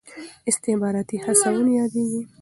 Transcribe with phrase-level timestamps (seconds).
[0.49, 2.21] استخباراتي هڅونې یادېږي.